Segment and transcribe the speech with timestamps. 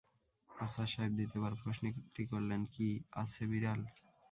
[0.49, 2.87] আফসার সাহেব দ্বিতীয় বার প্রশ্নটি করলেন, কী,
[3.13, 3.79] আছে বিড়াল?